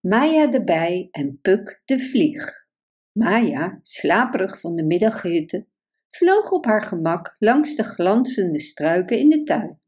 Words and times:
Maya 0.00 0.46
de 0.46 0.64
bij 0.64 1.08
en 1.10 1.38
Puk 1.42 1.82
de 1.84 2.00
vlieg. 2.00 2.66
Maya, 3.12 3.78
slaperig 3.82 4.60
van 4.60 4.76
de 4.76 4.84
middaghitte, 4.84 5.66
vloog 6.08 6.50
op 6.50 6.64
haar 6.64 6.82
gemak 6.82 7.34
langs 7.38 7.74
de 7.74 7.82
glanzende 7.82 8.60
struiken 8.60 9.18
in 9.18 9.28
de 9.28 9.42
tuin, 9.42 9.80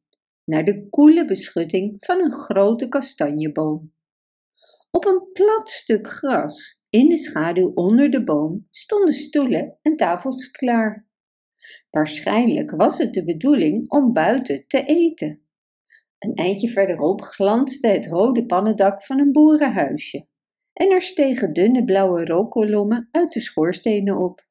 naar 0.44 0.64
de 0.64 0.88
koele 0.88 1.24
beschutting 1.24 1.96
van 1.98 2.20
een 2.20 2.32
grote 2.32 2.88
kastanjeboom. 2.88 3.94
Op 4.90 5.04
een 5.04 5.28
plat 5.32 5.70
stuk 5.70 6.08
gras, 6.08 6.82
in 6.88 7.08
de 7.08 7.18
schaduw 7.18 7.72
onder 7.74 8.10
de 8.10 8.24
boom, 8.24 8.66
stonden 8.70 9.14
stoelen 9.14 9.78
en 9.82 9.96
tafels 9.96 10.50
klaar. 10.50 11.08
Waarschijnlijk 11.90 12.70
was 12.70 12.98
het 12.98 13.14
de 13.14 13.24
bedoeling 13.24 13.90
om 13.90 14.12
buiten 14.12 14.64
te 14.66 14.84
eten. 14.84 15.44
Een 16.20 16.34
eindje 16.34 16.68
verderop 16.68 17.20
glansde 17.20 17.88
het 17.88 18.06
rode 18.06 18.46
pannendak 18.46 19.02
van 19.02 19.20
een 19.20 19.32
boerenhuisje 19.32 20.26
en 20.72 20.90
er 20.90 21.02
stegen 21.02 21.52
dunne 21.52 21.84
blauwe 21.84 22.24
rookkolommen 22.24 23.08
uit 23.10 23.32
de 23.32 23.40
schoorstenen 23.40 24.16
op. 24.16 24.48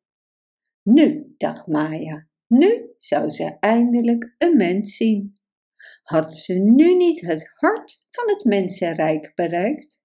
Nu, 0.84 1.34
dacht 1.38 1.68
Maya, 1.68 2.28
nu 2.48 2.94
zou 2.98 3.30
ze 3.30 3.58
eindelijk 3.60 4.36
een 4.38 4.58
mens 4.58 4.96
zien. 4.96 5.38
Had 6.04 6.36
ze 6.36 6.54
nu 6.54 6.96
niet 6.96 7.22
het 7.22 7.52
hart 7.54 8.08
van 8.10 8.30
het 8.30 8.44
mensenrijk 8.44 9.32
bereikt? 9.36 10.02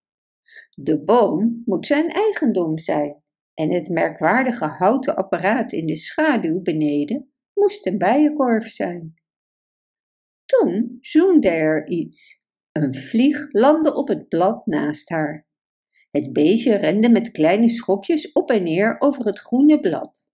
De 0.71 1.05
boom 1.05 1.63
moet 1.65 1.87
zijn 1.87 2.09
eigendom 2.09 2.79
zijn 2.79 3.23
en 3.55 3.73
het 3.73 3.89
merkwaardige 3.89 4.65
houten 4.65 5.17
apparaat 5.17 5.73
in 5.73 5.87
de 5.87 5.97
schaduw 5.97 6.63
beneden 6.63 7.33
moest 7.53 7.87
een 7.87 7.99
bijenkorf 7.99 8.69
zijn. 8.69 9.15
Toen 10.47 10.99
zoemde 11.01 11.49
er 11.49 11.89
iets. 11.89 12.43
Een 12.73 12.95
vlieg 12.95 13.53
landde 13.53 13.95
op 13.95 14.09
het 14.09 14.29
blad 14.29 14.67
naast 14.67 15.09
haar. 15.09 15.47
Het 16.11 16.33
beestje 16.33 16.77
rende 16.77 17.09
met 17.09 17.31
kleine 17.31 17.69
schokjes 17.69 18.33
op 18.33 18.51
en 18.51 18.63
neer 18.63 18.97
over 18.99 19.27
het 19.27 19.39
groene 19.39 19.81
blad. 19.81 20.31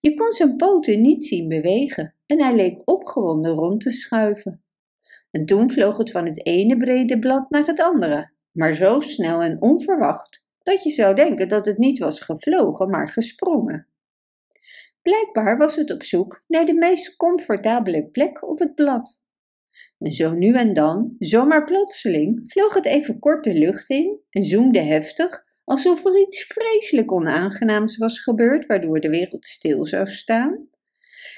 Je 0.00 0.14
kon 0.14 0.32
zijn 0.32 0.56
poten 0.56 1.00
niet 1.00 1.24
zien 1.24 1.48
bewegen 1.48 2.14
en 2.26 2.42
hij 2.42 2.54
leek 2.54 2.82
opgewonden 2.84 3.54
rond 3.54 3.80
te 3.80 3.90
schuiven. 3.90 4.64
En 5.30 5.46
toen 5.46 5.70
vloog 5.70 5.96
het 5.96 6.10
van 6.10 6.26
het 6.26 6.46
ene 6.46 6.76
brede 6.76 7.18
blad 7.18 7.50
naar 7.50 7.66
het 7.66 7.80
andere, 7.80 8.32
maar 8.50 8.74
zo 8.74 9.00
snel 9.00 9.42
en 9.42 9.62
onverwacht 9.62 10.48
dat 10.62 10.82
je 10.82 10.90
zou 10.90 11.14
denken 11.14 11.48
dat 11.48 11.64
het 11.64 11.78
niet 11.78 11.98
was 11.98 12.20
gevlogen, 12.20 12.90
maar 12.90 13.08
gesprongen. 13.08 13.88
Blijkbaar 15.02 15.58
was 15.58 15.76
het 15.76 15.90
op 15.90 16.02
zoek 16.02 16.44
naar 16.46 16.64
de 16.64 16.74
meest 16.74 17.16
comfortabele 17.16 18.04
plek 18.04 18.48
op 18.48 18.58
het 18.58 18.74
blad. 18.74 19.22
En 20.00 20.12
zo 20.12 20.32
nu 20.32 20.54
en 20.54 20.72
dan, 20.72 21.14
zomaar 21.18 21.64
plotseling, 21.64 22.42
vloog 22.46 22.74
het 22.74 22.86
even 22.86 23.18
kort 23.18 23.44
de 23.44 23.54
lucht 23.54 23.90
in 23.90 24.20
en 24.30 24.42
zoemde 24.42 24.80
heftig, 24.80 25.44
alsof 25.64 26.04
er 26.04 26.20
iets 26.20 26.44
vreselijk 26.44 27.12
onaangenaams 27.12 27.96
was 27.96 28.22
gebeurd, 28.22 28.66
waardoor 28.66 29.00
de 29.00 29.08
wereld 29.08 29.46
stil 29.46 29.86
zou 29.86 30.06
staan. 30.06 30.68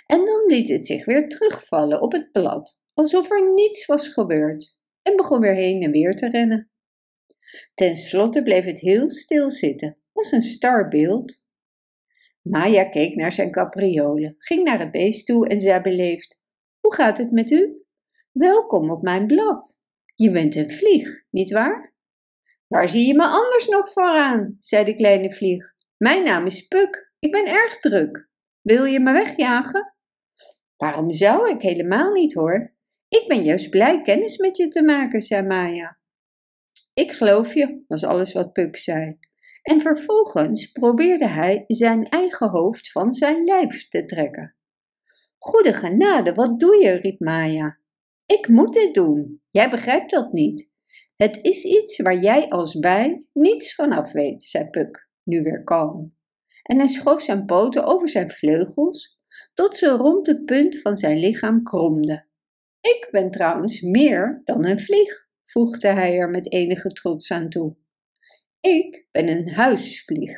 En 0.06 0.24
dan 0.24 0.44
liet 0.46 0.68
het 0.68 0.86
zich 0.86 1.04
weer 1.04 1.28
terugvallen 1.28 2.00
op 2.00 2.12
het 2.12 2.32
blad, 2.32 2.82
alsof 2.94 3.30
er 3.30 3.54
niets 3.54 3.86
was 3.86 4.08
gebeurd, 4.08 4.80
en 5.02 5.16
begon 5.16 5.40
weer 5.40 5.54
heen 5.54 5.82
en 5.82 5.90
weer 5.90 6.14
te 6.16 6.30
rennen. 6.30 6.70
Ten 7.74 7.96
slotte 7.96 8.42
bleef 8.42 8.64
het 8.64 8.80
heel 8.80 9.10
stil 9.10 9.50
zitten, 9.50 9.98
als 10.12 10.32
een 10.32 10.42
starbeeld. 10.42 11.44
Maya 12.42 12.84
keek 12.84 13.14
naar 13.14 13.32
zijn 13.32 13.50
capriolen, 13.50 14.34
ging 14.38 14.64
naar 14.64 14.78
het 14.78 14.90
beest 14.90 15.26
toe 15.26 15.48
en 15.48 15.60
zei 15.60 15.80
beleefd: 15.80 16.40
Hoe 16.80 16.94
gaat 16.94 17.18
het 17.18 17.30
met 17.30 17.50
u? 17.50 17.81
Welkom 18.32 18.90
op 18.90 19.02
mijn 19.02 19.26
blad. 19.26 19.82
Je 20.14 20.30
bent 20.30 20.56
een 20.56 20.70
vlieg, 20.70 21.24
nietwaar? 21.30 21.94
Waar 22.66 22.88
zie 22.88 23.06
je 23.06 23.14
me 23.14 23.26
anders 23.26 23.68
nog 23.68 23.92
vooraan? 23.92 24.56
zei 24.58 24.84
de 24.84 24.94
kleine 24.94 25.32
vlieg. 25.32 25.74
Mijn 25.96 26.24
naam 26.24 26.46
is 26.46 26.66
Puk. 26.66 27.12
Ik 27.18 27.30
ben 27.30 27.46
erg 27.46 27.78
druk. 27.78 28.28
Wil 28.60 28.84
je 28.84 29.00
me 29.00 29.12
wegjagen? 29.12 29.94
Waarom 30.76 31.12
zou 31.12 31.50
ik 31.50 31.62
helemaal 31.62 32.12
niet 32.12 32.34
hoor? 32.34 32.74
Ik 33.08 33.24
ben 33.28 33.42
juist 33.42 33.70
blij 33.70 34.02
kennis 34.02 34.36
met 34.36 34.56
je 34.56 34.68
te 34.68 34.82
maken, 34.82 35.22
zei 35.22 35.46
Maya. 35.46 35.98
Ik 36.94 37.12
geloof 37.12 37.54
je, 37.54 37.84
was 37.88 38.04
alles 38.04 38.32
wat 38.32 38.52
Puk 38.52 38.76
zei. 38.76 39.18
En 39.62 39.80
vervolgens 39.80 40.72
probeerde 40.72 41.28
hij 41.28 41.64
zijn 41.66 42.08
eigen 42.08 42.48
hoofd 42.48 42.92
van 42.92 43.12
zijn 43.12 43.44
lijf 43.44 43.88
te 43.88 44.04
trekken. 44.04 44.56
Goede 45.38 45.72
genade, 45.72 46.34
wat 46.34 46.60
doe 46.60 46.76
je? 46.76 46.90
riep 46.90 47.20
Maya. 47.20 47.80
Ik 48.38 48.48
moet 48.48 48.72
dit 48.72 48.94
doen. 48.94 49.42
Jij 49.50 49.70
begrijpt 49.70 50.10
dat 50.10 50.32
niet. 50.32 50.72
Het 51.16 51.38
is 51.42 51.64
iets 51.64 52.00
waar 52.00 52.20
jij 52.20 52.48
als 52.48 52.78
bij 52.78 53.24
niets 53.32 53.74
van 53.74 53.92
af 53.92 54.12
weet, 54.12 54.42
zei 54.42 54.68
Puk, 54.70 55.08
nu 55.22 55.42
weer 55.42 55.62
kalm. 55.62 56.16
En 56.62 56.78
hij 56.78 56.86
schoof 56.86 57.22
zijn 57.22 57.44
poten 57.44 57.84
over 57.84 58.08
zijn 58.08 58.30
vleugels, 58.30 59.20
tot 59.54 59.76
ze 59.76 59.88
rond 59.88 60.26
de 60.26 60.44
punt 60.44 60.80
van 60.80 60.96
zijn 60.96 61.18
lichaam 61.18 61.62
kromden. 61.62 62.28
Ik 62.80 63.08
ben 63.10 63.30
trouwens 63.30 63.80
meer 63.80 64.40
dan 64.44 64.66
een 64.66 64.80
vlieg, 64.80 65.26
voegde 65.46 65.88
hij 65.88 66.18
er 66.18 66.30
met 66.30 66.52
enige 66.52 66.92
trots 66.92 67.30
aan 67.30 67.48
toe. 67.48 67.76
Ik 68.60 69.06
ben 69.10 69.28
een 69.28 69.48
huisvlieg. 69.48 70.32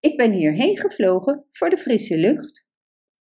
Ik 0.00 0.16
ben 0.16 0.32
hierheen 0.32 0.78
gevlogen 0.78 1.46
voor 1.50 1.70
de 1.70 1.78
frisse 1.78 2.16
lucht. 2.16 2.68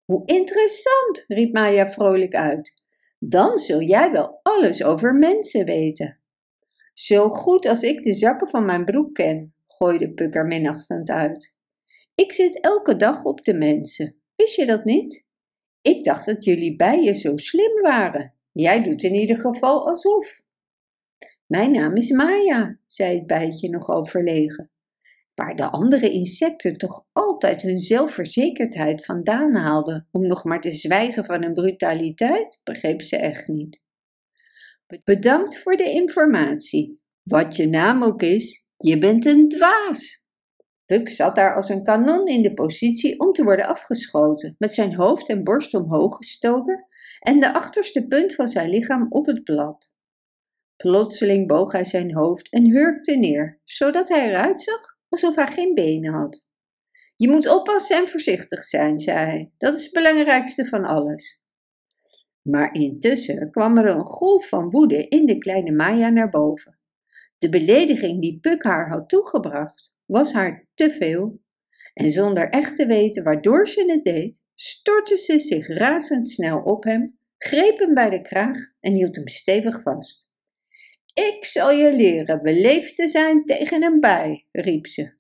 Hoe 0.06 0.26
interessant, 0.26 1.24
riep 1.28 1.54
Maya 1.54 1.90
vrolijk 1.90 2.36
uit. 2.36 2.81
Dan 3.24 3.58
zul 3.58 3.82
jij 3.82 4.12
wel 4.12 4.40
alles 4.44 4.84
over 4.84 5.14
mensen 5.16 5.66
weten. 5.66 6.20
Zo 6.94 7.30
goed 7.30 7.66
als 7.66 7.84
ik 7.84 8.04
de 8.04 8.14
zakken 8.14 8.50
van 8.50 8.66
mijn 8.66 8.86
broek 8.86 9.14
ken, 9.14 9.54
gooide 9.68 10.14
Puk 10.14 10.36
er 10.36 10.46
minachtend 10.46 11.10
uit. 11.10 11.58
Ik 12.16 12.34
zit 12.34 12.60
elke 12.60 12.96
dag 12.96 13.24
op 13.24 13.42
de 13.42 13.54
mensen. 13.54 14.16
Wist 14.36 14.56
je 14.56 14.66
dat 14.66 14.86
niet? 14.86 15.28
Ik 15.82 16.04
dacht 16.04 16.26
dat 16.26 16.44
jullie 16.44 16.76
bijen 16.76 17.16
zo 17.16 17.38
slim 17.38 17.82
waren. 17.82 18.34
Jij 18.52 18.84
doet 18.84 19.04
in 19.04 19.14
ieder 19.14 19.38
geval 19.38 19.88
alsof. 19.88 20.42
Mijn 21.46 21.72
naam 21.72 21.96
is 21.96 22.10
Maya, 22.10 22.78
zei 22.86 23.18
het 23.18 23.28
bijtje 23.28 23.70
nogal 23.70 24.06
verlegen. 24.06 24.70
Waar 25.36 25.56
de 25.56 25.70
andere 25.70 26.10
insecten 26.10 26.78
toch 26.78 27.06
altijd 27.12 27.62
hun 27.62 27.80
zelfverzekerdheid 27.80 29.06
vandaan 29.06 29.56
haalden 29.56 30.08
om 30.12 30.28
nog 30.28 30.44
maar 30.44 30.62
te 30.62 30.74
zwijgen 30.74 31.26
van 31.26 31.42
hun 31.42 31.54
brutaliteit, 31.54 32.62
begreep 32.64 33.02
ze 33.02 33.18
echt 33.18 33.48
niet. 33.48 33.82
Bedankt 35.04 35.58
voor 35.58 35.76
de 35.78 35.90
informatie. 35.90 37.02
Wat 37.24 37.56
je 37.56 37.68
naam 37.68 38.04
ook 38.04 38.22
is, 38.22 38.66
je 38.78 38.98
bent 38.98 39.26
een 39.26 39.50
dwaas. 39.50 40.26
Puck 40.86 41.10
zat 41.10 41.36
daar 41.36 41.56
als 41.56 41.70
een 41.70 41.84
kanon 41.84 42.28
in 42.28 42.42
de 42.42 42.54
positie 42.54 43.20
om 43.20 43.32
te 43.32 43.44
worden 43.44 43.68
afgeschoten, 43.68 44.56
met 44.58 44.74
zijn 44.74 44.96
hoofd 44.96 45.30
en 45.30 45.44
borst 45.44 45.74
omhoog 45.74 46.16
gestoken 46.16 46.88
en 47.20 47.40
de 47.40 47.54
achterste 47.54 48.08
punt 48.08 48.36
van 48.36 48.48
zijn 48.48 48.70
lichaam 48.70 49.06
op 49.10 49.26
het 49.26 49.44
blad. 49.44 50.00
Plotseling 50.76 51.48
boog 51.48 51.72
hij 51.72 51.84
zijn 51.84 52.16
hoofd 52.16 52.50
en 52.50 52.70
hurkte 52.70 53.16
neer, 53.16 53.60
zodat 53.64 54.10
hij 54.10 54.30
eruit 54.30 54.62
zag 54.62 55.00
alsof 55.12 55.36
hij 55.36 55.48
geen 55.48 55.74
benen 55.74 56.14
had. 56.14 56.50
Je 57.16 57.30
moet 57.30 57.48
oppassen 57.48 57.98
en 57.98 58.08
voorzichtig 58.08 58.64
zijn, 58.64 59.00
zei 59.00 59.18
hij. 59.18 59.52
Dat 59.58 59.78
is 59.78 59.84
het 59.84 59.94
belangrijkste 59.94 60.66
van 60.66 60.86
alles. 60.86 61.42
Maar 62.42 62.74
intussen 62.74 63.52
kwam 63.52 63.78
er 63.78 63.90
een 63.90 64.06
golf 64.06 64.48
van 64.48 64.70
woede 64.70 65.08
in 65.08 65.26
de 65.26 65.38
kleine 65.38 65.72
Maya 65.72 66.10
naar 66.10 66.30
boven. 66.30 66.80
De 67.38 67.50
belediging 67.50 68.22
die 68.22 68.40
Puk 68.40 68.64
haar 68.64 68.90
had 68.90 69.10
toegebracht 69.10 69.96
was 70.06 70.34
haar 70.34 70.68
te 70.74 70.92
veel. 70.92 71.42
En 71.94 72.12
zonder 72.12 72.50
echt 72.50 72.76
te 72.76 72.86
weten 72.86 73.24
waardoor 73.24 73.68
ze 73.68 73.84
het 73.88 74.04
deed, 74.04 74.42
stortte 74.56 75.18
ze 75.18 75.40
zich 75.40 75.68
razendsnel 75.68 76.62
op 76.62 76.84
hem, 76.84 77.18
greep 77.38 77.80
hem 77.80 77.94
bij 77.94 78.10
de 78.10 78.22
kraag 78.22 78.58
en 78.80 78.94
hield 78.94 79.16
hem 79.16 79.28
stevig 79.28 79.82
vast. 79.82 80.31
Ik 81.14 81.46
zal 81.46 81.72
je 81.72 81.96
leren 81.96 82.42
beleefd 82.42 82.96
te 82.96 83.08
zijn 83.08 83.46
tegen 83.46 83.84
een 83.84 84.00
bij, 84.00 84.48
riep 84.52 84.88
ze. 84.88 85.14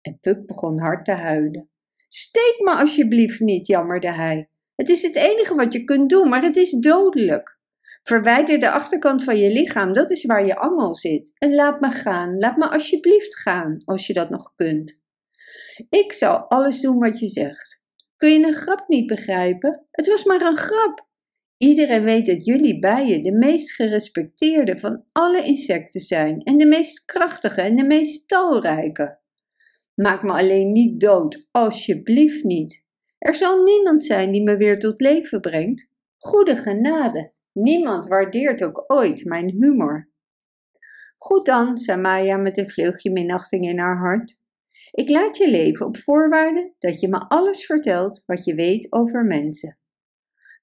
En 0.00 0.18
Puk 0.20 0.46
begon 0.46 0.80
hard 0.80 1.04
te 1.04 1.12
huilen. 1.12 1.70
Steek 2.08 2.56
me 2.58 2.70
alsjeblieft 2.70 3.40
niet, 3.40 3.66
jammerde 3.66 4.12
hij. 4.12 4.50
Het 4.74 4.88
is 4.88 5.02
het 5.02 5.16
enige 5.16 5.54
wat 5.54 5.72
je 5.72 5.84
kunt 5.84 6.10
doen, 6.10 6.28
maar 6.28 6.42
het 6.42 6.56
is 6.56 6.70
dodelijk. 6.70 7.58
Verwijder 8.02 8.60
de 8.60 8.70
achterkant 8.70 9.24
van 9.24 9.38
je 9.38 9.50
lichaam, 9.50 9.92
dat 9.92 10.10
is 10.10 10.24
waar 10.24 10.46
je 10.46 10.56
angel 10.56 10.96
zit. 10.96 11.32
En 11.38 11.54
laat 11.54 11.80
me 11.80 11.90
gaan, 11.90 12.38
laat 12.38 12.56
me 12.56 12.68
alsjeblieft 12.68 13.38
gaan, 13.38 13.82
als 13.84 14.06
je 14.06 14.12
dat 14.12 14.30
nog 14.30 14.54
kunt. 14.54 15.02
Ik 15.88 16.12
zal 16.12 16.36
alles 16.36 16.80
doen 16.80 16.98
wat 16.98 17.18
je 17.18 17.28
zegt. 17.28 17.82
Kun 18.16 18.30
je 18.30 18.46
een 18.46 18.54
grap 18.54 18.88
niet 18.88 19.06
begrijpen? 19.06 19.86
Het 19.90 20.08
was 20.08 20.24
maar 20.24 20.40
een 20.40 20.56
grap. 20.56 21.07
Iedereen 21.58 22.04
weet 22.04 22.26
dat 22.26 22.44
jullie 22.44 22.78
bijen 22.78 23.22
de 23.22 23.32
meest 23.32 23.74
gerespecteerde 23.74 24.78
van 24.78 25.04
alle 25.12 25.42
insecten 25.42 26.00
zijn 26.00 26.42
en 26.42 26.56
de 26.56 26.66
meest 26.66 27.04
krachtige 27.04 27.60
en 27.60 27.76
de 27.76 27.84
meest 27.84 28.28
talrijke. 28.28 29.18
Maak 29.94 30.22
me 30.22 30.32
alleen 30.32 30.72
niet 30.72 31.00
dood, 31.00 31.46
alsjeblieft 31.50 32.44
niet. 32.44 32.86
Er 33.18 33.34
zal 33.34 33.62
niemand 33.62 34.04
zijn 34.04 34.32
die 34.32 34.42
me 34.42 34.56
weer 34.56 34.78
tot 34.78 35.00
leven 35.00 35.40
brengt. 35.40 35.88
Goede 36.18 36.56
genade, 36.56 37.32
niemand 37.52 38.06
waardeert 38.06 38.64
ook 38.64 38.84
ooit 38.86 39.24
mijn 39.24 39.50
humor. 39.50 40.10
Goed 41.16 41.46
dan, 41.46 41.78
zei 41.78 42.00
Maya 42.00 42.36
met 42.36 42.56
een 42.58 42.68
vleugje 42.68 43.10
minachting 43.10 43.68
in 43.68 43.78
haar 43.78 43.98
hart. 43.98 44.42
Ik 44.90 45.08
laat 45.08 45.36
je 45.36 45.50
leven 45.50 45.86
op 45.86 45.96
voorwaarde 45.96 46.74
dat 46.78 47.00
je 47.00 47.08
me 47.08 47.18
alles 47.28 47.66
vertelt 47.66 48.22
wat 48.26 48.44
je 48.44 48.54
weet 48.54 48.92
over 48.92 49.24
mensen. 49.24 49.78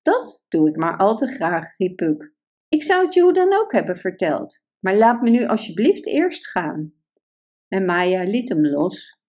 Dat 0.06 0.46
doe 0.50 0.70
ik 0.70 0.76
maar 0.76 0.98
al 0.98 1.16
te 1.16 1.28
graag, 1.28 1.78
riep 1.78 1.96
Puk. 1.96 2.34
Ik 2.70 2.84
zou 2.84 3.04
het 3.04 3.14
je 3.14 3.22
hoe 3.22 3.34
dan 3.34 3.54
ook 3.54 3.72
hebben 3.72 3.96
verteld, 3.96 4.64
maar 4.80 4.96
laat 4.96 5.22
me 5.22 5.30
nu 5.30 5.46
alsjeblieft 5.46 6.08
eerst 6.08 6.48
gaan. 6.48 6.94
En 7.68 7.86
Maya 7.86 8.24
liet 8.24 8.50
hem 8.50 8.66
los. 8.66 9.20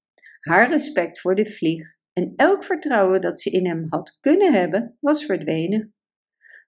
Haar 0.41 0.71
respect 0.71 1.21
voor 1.21 1.35
de 1.35 1.47
vlieg 1.47 1.95
en 2.13 2.33
elk 2.37 2.65
vertrouwen 2.65 3.21
dat 3.21 3.41
ze 3.41 3.51
in 3.51 3.67
hem 3.67 3.87
had 3.89 4.19
kunnen 4.21 4.53
hebben, 4.53 4.97
was 5.01 5.25
verdwenen. 5.25 5.95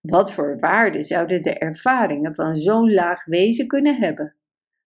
Wat 0.01 0.33
voor 0.33 0.59
waarde 0.59 1.03
zouden 1.03 1.43
de 1.43 1.59
ervaringen 1.59 2.35
van 2.35 2.57
zo'n 2.57 2.93
laag 2.93 3.25
wezen 3.25 3.67
kunnen 3.67 3.97
hebben? 3.97 4.37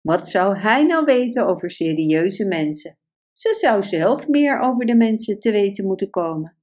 Wat 0.01 0.29
zou 0.29 0.59
hij 0.59 0.85
nou 0.87 1.05
weten 1.05 1.47
over 1.47 1.71
serieuze 1.71 2.47
mensen? 2.47 2.99
Ze 3.33 3.55
zou 3.55 3.83
zelf 3.83 4.29
meer 4.29 4.59
over 4.59 4.87
de 4.87 4.97
mensen 4.97 5.41
te 5.41 5.51
weten 5.51 5.87
moeten 5.87 6.11
komen. 6.11 6.60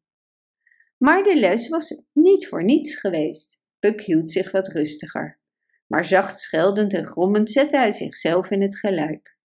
Maar 0.98 1.24
de 1.24 1.36
les 1.36 1.70
was 1.70 2.02
niet 2.14 2.48
voor 2.48 2.64
niets 2.64 2.96
geweest. 2.96 3.60
Puck 3.80 4.02
hield 4.02 4.32
zich 4.32 4.52
wat 4.52 4.68
rustiger. 4.68 5.40
Maar 5.88 6.06
zacht 6.06 6.40
scheldend 6.40 6.94
en 6.94 7.06
grommend 7.06 7.52
zette 7.52 7.78
hij 7.78 7.92
zichzelf 7.92 8.52
in 8.52 8.62
het 8.62 8.80
gelijk. 8.80 9.38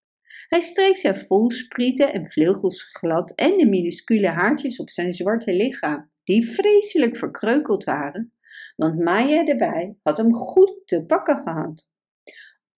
Hij 0.49 0.61
streek 0.61 0.97
zijn 0.97 1.17
voelsprieten 1.17 2.13
en 2.13 2.31
vleugels 2.31 2.83
glad 2.83 3.35
en 3.35 3.59
de 3.59 3.67
minuscule 3.67 4.29
haartjes 4.29 4.79
op 4.79 4.91
zijn 4.91 5.13
zwarte 5.13 5.53
lichaam, 5.53 6.11
die 6.25 6.51
vreselijk 6.51 7.17
verkreukeld 7.17 7.85
waren, 7.85 8.33
want 8.77 8.99
Maya 8.99 9.45
erbij 9.45 9.97
had 10.03 10.17
hem 10.17 10.35
goed 10.35 10.83
te 10.85 11.05
pakken 11.07 11.37
gehad. 11.37 11.93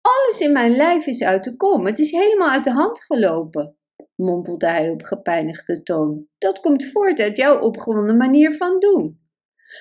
Alles 0.00 0.40
in 0.40 0.52
mijn 0.52 0.76
lijf 0.76 1.06
is 1.06 1.22
uit 1.22 1.44
de 1.44 1.56
kom, 1.56 1.86
het 1.86 1.98
is 1.98 2.10
helemaal 2.10 2.50
uit 2.50 2.64
de 2.64 2.72
hand 2.72 3.04
gelopen, 3.04 3.76
mompelde 4.16 4.66
hij 4.66 4.90
op 4.90 5.02
gepijnigde 5.02 5.82
toon. 5.82 6.26
Dat 6.38 6.60
komt 6.60 6.84
voort 6.84 7.20
uit 7.20 7.36
jouw 7.36 7.60
opgewonden 7.60 8.16
manier 8.16 8.52
van 8.52 8.80
doen. 8.80 9.20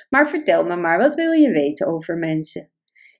Maar 0.10 0.30
vertel 0.30 0.64
me 0.66 0.76
maar, 0.76 0.98
wat 0.98 1.16
wil 1.16 1.32
je 1.32 1.52
weten 1.52 1.88
over 1.88 2.18
mensen? 2.18 2.72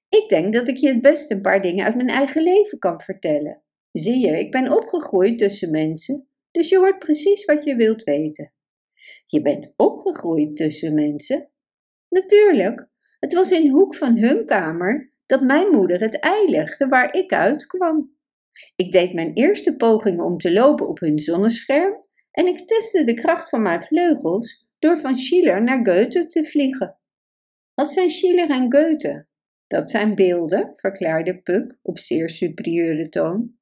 Ik 0.10 0.30
denk 0.30 0.54
dat 0.54 0.68
ik 0.68 0.78
je 0.78 0.88
het 0.88 1.02
best 1.02 1.32
een 1.32 1.42
paar 1.42 1.62
dingen 1.62 1.86
uit 1.86 1.96
mijn 1.96 2.10
eigen 2.10 2.44
leven 2.44 2.80
kan 2.80 3.02
vertellen. 3.02 3.64
Zie 3.92 4.20
je, 4.20 4.40
ik 4.40 4.52
ben 4.52 4.72
opgegroeid 4.72 5.38
tussen 5.38 5.72
mensen, 5.72 6.28
dus 6.52 6.70
je 6.70 6.78
hoort 6.78 7.00
precies 7.00 7.46
wat 7.46 7.64
je 7.64 7.76
wilt 7.76 8.04
weten. 8.04 8.54
Je 9.26 9.42
bent 9.42 9.74
opgegroeid 9.76 10.56
tussen 10.56 10.94
mensen? 10.94 11.50
Natuurlijk, 12.10 12.88
het 13.20 13.34
was 13.34 13.52
in 13.52 13.70
hoek 13.70 13.96
van 13.96 14.18
hun 14.18 14.46
kamer 14.46 15.12
dat 15.26 15.42
mijn 15.42 15.68
moeder 15.68 16.00
het 16.00 16.20
ei 16.20 16.50
legde 16.50 16.88
waar 16.88 17.14
ik 17.14 17.34
uitkwam. 17.34 18.13
Ik 18.76 18.92
deed 18.92 19.14
mijn 19.14 19.34
eerste 19.34 19.76
pogingen 19.76 20.26
om 20.26 20.38
te 20.38 20.54
lopen 20.54 20.88
op 20.88 21.00
hun 21.00 21.20
zonnescherm 21.20 22.04
en 22.32 22.48
ik 22.48 22.58
testte 22.58 23.04
de 23.04 23.14
kracht 23.14 23.50
van 23.50 23.62
mijn 23.62 23.84
vleugels 23.84 24.68
door 24.80 25.00
van 25.00 25.18
Schiller 25.18 25.64
naar 25.64 25.86
Goethe 25.86 26.26
te 26.26 26.46
vliegen. 26.46 26.98
Wat 27.74 27.92
zijn 27.92 28.10
Schiller 28.10 28.50
en 28.50 28.74
Goethe? 28.74 29.26
Dat 29.68 29.90
zijn 29.90 30.16
beelden, 30.16 30.72
verklaarde 30.76 31.42
Puck 31.42 31.78
op 31.82 32.00
zeer 32.00 32.30
superieure 32.30 33.10
toon. 33.10 33.56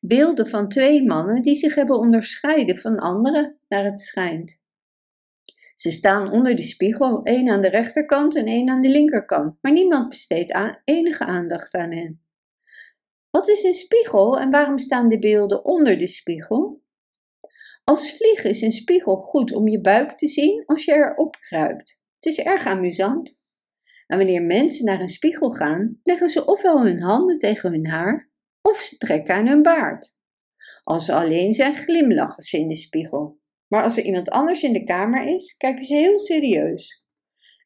Beelden 0.00 0.48
van 0.48 0.68
twee 0.68 1.04
mannen 1.04 1.42
die 1.42 1.56
zich 1.56 1.74
hebben 1.74 1.98
onderscheiden 1.98 2.76
van 2.76 2.98
anderen, 2.98 3.58
naar 3.68 3.84
het 3.84 4.00
schijnt. 4.00 4.60
Ze 5.74 5.90
staan 5.90 6.30
onder 6.30 6.56
de 6.56 6.62
spiegel, 6.62 7.22
één 7.22 7.48
aan 7.48 7.60
de 7.60 7.68
rechterkant 7.68 8.36
en 8.36 8.46
één 8.46 8.68
aan 8.68 8.80
de 8.80 8.88
linkerkant, 8.88 9.56
maar 9.60 9.72
niemand 9.72 10.08
besteedt 10.08 10.80
enige 10.84 11.24
aandacht 11.24 11.74
aan 11.74 11.92
hen. 11.92 12.21
Wat 13.32 13.48
is 13.48 13.62
een 13.62 13.74
spiegel 13.74 14.38
en 14.38 14.50
waarom 14.50 14.78
staan 14.78 15.08
de 15.08 15.18
beelden 15.18 15.64
onder 15.64 15.98
de 15.98 16.08
spiegel? 16.08 16.82
Als 17.84 18.16
vlieg 18.16 18.44
is 18.44 18.60
een 18.60 18.72
spiegel 18.72 19.16
goed 19.16 19.52
om 19.52 19.68
je 19.68 19.80
buik 19.80 20.12
te 20.12 20.28
zien 20.28 20.62
als 20.66 20.84
je 20.84 20.92
erop 20.92 21.36
kruipt. 21.40 22.00
Het 22.14 22.26
is 22.26 22.38
erg 22.38 22.66
amusant. 22.66 23.42
En 24.06 24.16
wanneer 24.18 24.42
mensen 24.42 24.84
naar 24.84 25.00
een 25.00 25.08
spiegel 25.08 25.50
gaan, 25.50 26.00
leggen 26.02 26.28
ze 26.28 26.46
ofwel 26.46 26.84
hun 26.84 27.00
handen 27.00 27.38
tegen 27.38 27.70
hun 27.70 27.86
haar, 27.86 28.30
of 28.62 28.78
ze 28.78 28.96
trekken 28.96 29.34
aan 29.34 29.48
hun 29.48 29.62
baard. 29.62 30.14
Als 30.82 31.04
ze 31.04 31.12
alleen 31.12 31.52
zijn, 31.52 31.74
glimlachen 31.74 32.42
ze 32.42 32.58
in 32.58 32.68
de 32.68 32.76
spiegel. 32.76 33.40
Maar 33.68 33.82
als 33.82 33.96
er 33.96 34.04
iemand 34.04 34.30
anders 34.30 34.62
in 34.62 34.72
de 34.72 34.84
kamer 34.84 35.34
is, 35.34 35.56
kijken 35.56 35.84
ze 35.84 35.94
heel 35.94 36.18
serieus. 36.18 37.04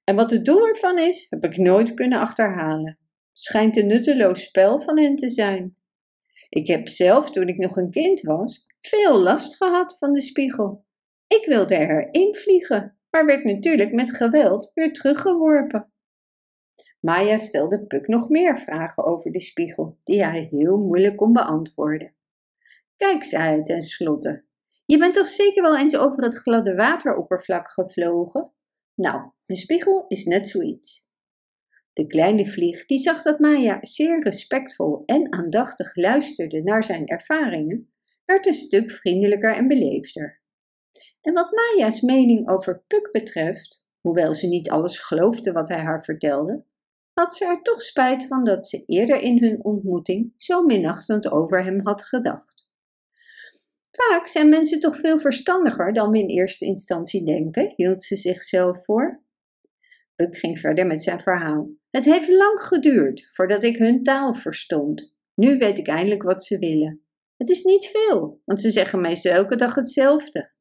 En 0.05 0.17
wat 0.17 0.31
het 0.31 0.45
doel 0.45 0.67
ervan 0.67 0.99
is, 0.99 1.27
heb 1.29 1.45
ik 1.45 1.57
nooit 1.57 1.95
kunnen 1.95 2.19
achterhalen. 2.19 2.99
Schijnt 3.39 3.77
een 3.77 3.87
nutteloos 3.87 4.43
spel 4.43 4.81
van 4.81 4.99
hen 4.99 5.17
te 5.17 5.29
zijn. 5.29 5.77
Ik 6.49 6.67
heb 6.67 6.89
zelf, 6.89 7.31
toen 7.31 7.49
ik 7.49 7.57
nog 7.57 7.77
een 7.77 7.91
kind 7.91 8.21
was, 8.21 8.67
veel 8.81 9.19
last 9.19 9.57
gehad 9.57 9.99
van 9.99 10.13
de 10.13 10.23
spiegel. 10.23 10.85
Ik 11.27 11.47
wilde 11.47 11.77
erin 11.77 12.35
vliegen, 12.35 12.99
maar 13.11 13.27
werd 13.27 13.45
natuurlijk 13.45 13.93
met 13.93 14.17
geweld 14.17 14.71
weer 14.75 14.93
teruggeworpen. 14.93 15.93
Maya 17.01 17.37
stelde 17.37 17.87
Puck 17.87 18.07
nog 18.07 18.29
meer 18.29 18.59
vragen 18.59 19.05
over 19.05 19.33
de 19.33 19.41
spiegel, 19.41 19.99
die 20.05 20.25
hij 20.25 20.49
heel 20.51 20.77
moeilijk 20.79 21.17
kon 21.17 21.33
beantwoorden. 21.33 22.15
Kijk, 22.97 23.25
zei 23.25 23.43
hij 23.43 23.63
tenslotte, 23.63 24.45
je 24.85 24.99
bent 24.99 25.15
toch 25.15 25.29
zeker 25.29 25.63
wel 25.63 25.79
eens 25.79 25.97
over 25.97 26.25
het 26.25 26.37
gladde 26.37 26.75
wateroppervlak 26.75 27.69
gevlogen? 27.69 28.53
Nou, 28.95 29.31
een 29.47 29.57
spiegel 29.57 30.05
is 30.09 30.25
net 30.25 30.49
zoiets. 30.49 31.06
De 31.97 32.07
kleine 32.07 32.47
vlieg, 32.47 32.87
die 32.87 32.99
zag 32.99 33.23
dat 33.23 33.39
Maya 33.39 33.79
zeer 33.81 34.23
respectvol 34.23 35.03
en 35.07 35.33
aandachtig 35.33 35.95
luisterde 35.95 36.63
naar 36.63 36.85
zijn 36.85 37.07
ervaringen, 37.07 37.93
werd 38.25 38.47
een 38.47 38.55
stuk 38.55 38.91
vriendelijker 38.91 39.55
en 39.55 39.69
beleefder. 39.69 40.41
En 41.21 41.35
wat 41.35 41.51
Maya's 41.53 42.01
mening 42.01 42.49
over 42.49 42.85
Puck 42.87 43.09
betreft, 43.13 43.89
hoewel 44.01 44.35
ze 44.35 44.47
niet 44.47 44.71
alles 44.71 44.99
geloofde 44.99 45.53
wat 45.53 45.69
hij 45.69 45.79
haar 45.79 46.05
vertelde, 46.05 46.65
had 47.13 47.37
ze 47.37 47.45
er 47.45 47.63
toch 47.63 47.83
spijt 47.83 48.27
van 48.27 48.45
dat 48.45 48.67
ze 48.67 48.85
eerder 48.87 49.21
in 49.21 49.43
hun 49.43 49.65
ontmoeting 49.65 50.35
zo 50.37 50.63
minachtend 50.63 51.31
over 51.31 51.65
hem 51.65 51.81
had 51.83 52.05
gedacht. 52.05 52.71
Vaak 53.91 54.27
zijn 54.27 54.49
mensen 54.49 54.81
toch 54.81 54.97
veel 54.97 55.19
verstandiger 55.19 55.93
dan 55.93 56.11
we 56.11 56.19
in 56.19 56.29
eerste 56.29 56.65
instantie 56.65 57.25
denken, 57.25 57.73
hield 57.77 58.03
ze 58.03 58.17
zichzelf 58.17 58.85
voor. 58.85 59.25
Buck 60.17 60.37
ging 60.37 60.61
verder 60.61 60.87
met 60.87 61.03
zijn 61.03 61.21
verhaal. 61.21 61.69
Het 61.97 62.05
heeft 62.05 62.29
lang 62.29 62.61
geduurd 62.61 63.29
voordat 63.33 63.65
ik 63.65 63.77
hun 63.77 64.03
taal 64.03 64.35
verstond. 64.35 65.15
Nu 65.35 65.59
weet 65.59 65.79
ik 65.79 65.87
eindelijk 65.87 66.23
wat 66.23 66.45
ze 66.45 66.59
willen. 66.59 67.01
Het 67.37 67.51
is 67.51 67.63
niet 67.63 67.87
veel, 67.87 68.41
want 68.45 68.61
ze 68.61 68.71
zeggen 68.71 69.01
meestal 69.01 69.33
elke 69.33 69.57
dag 69.57 69.75
hetzelfde. 69.75 70.53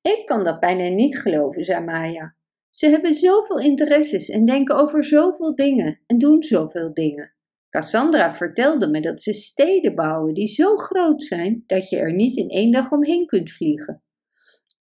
Ik 0.00 0.22
kan 0.26 0.44
dat 0.44 0.60
bijna 0.60 0.88
niet 0.88 1.18
geloven, 1.18 1.64
zei 1.64 1.84
Maya. 1.84 2.36
Ze 2.70 2.88
hebben 2.88 3.14
zoveel 3.14 3.58
interesses 3.58 4.28
en 4.28 4.44
denken 4.44 4.76
over 4.76 5.04
zoveel 5.04 5.54
dingen 5.54 6.00
en 6.06 6.18
doen 6.18 6.42
zoveel 6.42 6.94
dingen. 6.94 7.34
Cassandra 7.68 8.34
vertelde 8.34 8.88
me 8.88 9.00
dat 9.00 9.22
ze 9.22 9.32
steden 9.32 9.94
bouwen 9.94 10.34
die 10.34 10.48
zo 10.48 10.76
groot 10.76 11.22
zijn 11.22 11.64
dat 11.66 11.88
je 11.88 11.96
er 11.96 12.14
niet 12.14 12.36
in 12.36 12.48
één 12.48 12.72
dag 12.72 12.92
omheen 12.92 13.26
kunt 13.26 13.50
vliegen. 13.50 14.02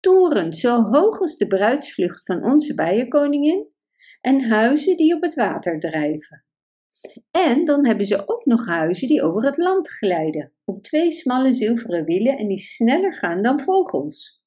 Torens 0.01 0.61
zo 0.61 0.83
hoog 0.83 1.21
als 1.21 1.37
de 1.37 1.47
bruidsvlucht 1.47 2.25
van 2.25 2.45
onze 2.45 2.75
bijenkoningin 2.75 3.69
en 4.21 4.49
huizen 4.49 4.97
die 4.97 5.15
op 5.15 5.23
het 5.23 5.35
water 5.35 5.79
drijven. 5.79 6.45
En 7.31 7.65
dan 7.65 7.87
hebben 7.87 8.07
ze 8.07 8.29
ook 8.29 8.45
nog 8.45 8.67
huizen 8.67 9.09
die 9.09 9.23
over 9.23 9.45
het 9.45 9.57
land 9.57 9.89
glijden, 9.89 10.53
op 10.65 10.83
twee 10.83 11.11
smalle 11.11 11.53
zilveren 11.53 12.05
wielen 12.05 12.39
en 12.39 12.49
die 12.49 12.59
sneller 12.59 13.17
gaan 13.17 13.43
dan 13.43 13.61
vogels. 13.61 14.43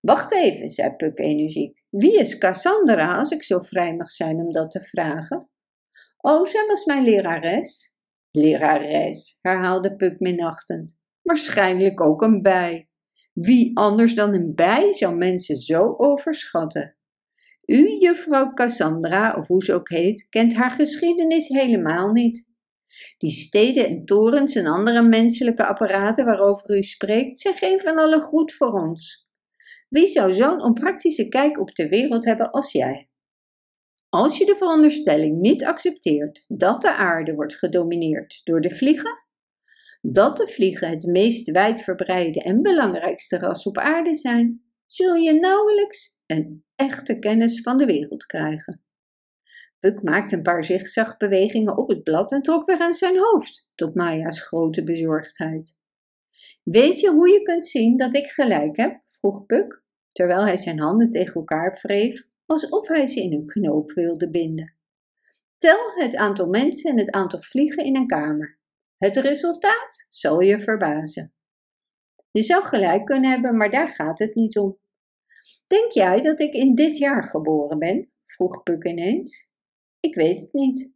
Wacht 0.00 0.32
even, 0.32 0.68
zei 0.68 0.96
Puck 0.96 1.18
energiek. 1.18 1.84
Wie 1.88 2.18
is 2.18 2.38
Cassandra, 2.38 3.18
als 3.18 3.30
ik 3.30 3.42
zo 3.42 3.60
vrij 3.60 3.96
mag 3.96 4.10
zijn 4.10 4.36
om 4.36 4.52
dat 4.52 4.70
te 4.70 4.80
vragen? 4.80 5.50
Oh, 6.16 6.46
zij 6.46 6.66
was 6.66 6.84
mijn 6.84 7.04
lerares. 7.04 7.96
Lerares, 8.30 9.38
herhaalde 9.40 9.96
Puck 9.96 10.20
minachtend. 10.20 11.00
Waarschijnlijk 11.22 12.00
ook 12.00 12.22
een 12.22 12.42
bij. 12.42 12.88
Wie 13.32 13.76
anders 13.76 14.14
dan 14.14 14.34
een 14.34 14.54
bij 14.54 14.92
zou 14.92 15.16
mensen 15.16 15.56
zo 15.56 15.94
overschatten? 15.96 16.96
U, 17.66 17.96
juffrouw 17.98 18.52
Cassandra, 18.52 19.34
of 19.38 19.46
hoe 19.46 19.64
ze 19.64 19.74
ook 19.74 19.88
heet, 19.88 20.26
kent 20.28 20.54
haar 20.54 20.70
geschiedenis 20.70 21.48
helemaal 21.48 22.12
niet. 22.12 22.50
Die 23.18 23.30
steden 23.30 23.88
en 23.88 24.04
torens 24.04 24.54
en 24.54 24.66
andere 24.66 25.02
menselijke 25.02 25.66
apparaten 25.66 26.24
waarover 26.24 26.76
u 26.76 26.82
spreekt, 26.82 27.38
zijn 27.38 27.56
geen 27.56 27.80
van 27.80 27.98
allen 27.98 28.22
goed 28.22 28.52
voor 28.52 28.72
ons. 28.72 29.28
Wie 29.88 30.06
zou 30.06 30.32
zo'n 30.32 30.62
onpraktische 30.62 31.28
kijk 31.28 31.60
op 31.60 31.74
de 31.74 31.88
wereld 31.88 32.24
hebben 32.24 32.50
als 32.50 32.72
jij? 32.72 33.08
Als 34.08 34.38
je 34.38 34.44
de 34.44 34.56
veronderstelling 34.56 35.40
niet 35.40 35.64
accepteert 35.64 36.44
dat 36.48 36.82
de 36.82 36.94
aarde 36.94 37.34
wordt 37.34 37.54
gedomineerd 37.54 38.40
door 38.44 38.60
de 38.60 38.70
vliegen, 38.70 39.22
dat 40.00 40.36
de 40.36 40.48
vliegen 40.48 40.88
het 40.88 41.06
meest 41.06 41.50
wijdverbreide 41.50 42.40
en 42.40 42.62
belangrijkste 42.62 43.38
ras 43.38 43.66
op 43.66 43.78
aarde 43.78 44.14
zijn, 44.14 44.62
zul 44.86 45.14
je 45.14 45.32
nauwelijks 45.32 46.18
een 46.26 46.64
echte 46.82 47.18
kennis 47.18 47.60
van 47.60 47.76
de 47.76 47.84
wereld 47.84 48.26
krijgen. 48.26 48.82
Puk 49.80 50.02
maakte 50.02 50.36
een 50.36 50.42
paar 50.42 50.64
zigzagbewegingen 50.64 51.76
op 51.76 51.88
het 51.88 52.02
blad 52.02 52.32
en 52.32 52.42
trok 52.42 52.66
weer 52.66 52.78
aan 52.78 52.94
zijn 52.94 53.18
hoofd, 53.18 53.68
tot 53.74 53.94
Maya's 53.94 54.40
grote 54.40 54.84
bezorgdheid. 54.84 55.78
Weet 56.62 57.00
je 57.00 57.10
hoe 57.10 57.28
je 57.28 57.42
kunt 57.42 57.66
zien 57.66 57.96
dat 57.96 58.14
ik 58.14 58.26
gelijk 58.26 58.76
heb? 58.76 59.00
vroeg 59.06 59.46
Puk, 59.46 59.82
terwijl 60.12 60.44
hij 60.44 60.56
zijn 60.56 60.80
handen 60.80 61.10
tegen 61.10 61.34
elkaar 61.34 61.78
wreef, 61.82 62.28
alsof 62.46 62.88
hij 62.88 63.06
ze 63.06 63.20
in 63.20 63.32
een 63.32 63.46
knoop 63.46 63.92
wilde 63.92 64.30
binden. 64.30 64.76
Tel 65.58 65.92
het 65.94 66.16
aantal 66.16 66.46
mensen 66.46 66.90
en 66.90 66.98
het 66.98 67.10
aantal 67.10 67.42
vliegen 67.42 67.84
in 67.84 67.96
een 67.96 68.06
kamer. 68.06 68.58
Het 68.98 69.16
resultaat 69.16 70.06
zal 70.08 70.40
je 70.40 70.60
verbazen. 70.60 71.34
Je 72.30 72.42
zou 72.42 72.64
gelijk 72.64 73.04
kunnen 73.04 73.30
hebben, 73.30 73.56
maar 73.56 73.70
daar 73.70 73.88
gaat 73.88 74.18
het 74.18 74.34
niet 74.34 74.58
om. 74.58 74.78
Denk 75.66 75.92
jij 75.92 76.20
dat 76.20 76.40
ik 76.40 76.54
in 76.54 76.74
dit 76.74 76.98
jaar 76.98 77.24
geboren 77.24 77.78
ben? 77.78 78.10
vroeg 78.24 78.62
Puk 78.62 78.84
ineens. 78.84 79.50
Ik 80.00 80.14
weet 80.14 80.40
het 80.40 80.52
niet. 80.52 80.92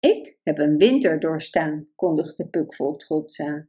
Ik 0.00 0.38
heb 0.42 0.58
een 0.58 0.76
winter 0.76 1.20
doorstaan, 1.20 1.88
kondigde 1.94 2.48
Puk 2.48 2.74
vol 2.74 2.96
trots 2.96 3.40
aan. 3.40 3.68